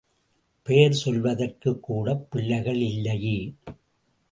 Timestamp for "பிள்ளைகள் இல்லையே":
2.31-3.37